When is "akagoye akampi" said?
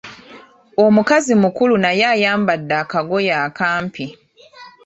2.83-4.05